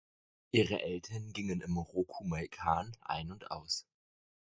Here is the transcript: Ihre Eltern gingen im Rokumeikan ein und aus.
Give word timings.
Ihre 0.49 0.81
Eltern 0.81 1.31
gingen 1.31 1.61
im 1.61 1.77
Rokumeikan 1.77 2.97
ein 3.03 3.31
und 3.31 3.51
aus. 3.51 3.85